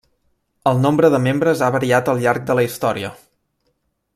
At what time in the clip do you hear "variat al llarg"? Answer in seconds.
1.75-2.49